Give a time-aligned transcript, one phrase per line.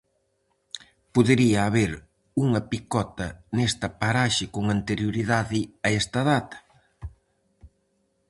[1.13, 1.91] Podería haber
[2.43, 6.57] unha Picota nesta paraxe con anterioridade a esta data?